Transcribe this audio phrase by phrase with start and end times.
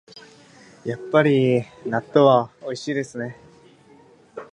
[0.83, 3.37] やっぱり納豆はおいしいですね